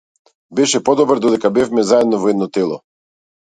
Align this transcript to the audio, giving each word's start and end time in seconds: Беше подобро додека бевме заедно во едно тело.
Беше 0.59 0.81
подобро 0.87 1.19
додека 1.27 1.53
бевме 1.59 1.85
заедно 1.93 2.23
во 2.25 2.35
едно 2.35 2.51
тело. 2.59 2.83